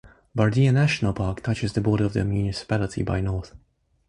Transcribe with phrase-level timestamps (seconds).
[0.35, 3.53] Bardiya National Park touches the border of the municipality by north.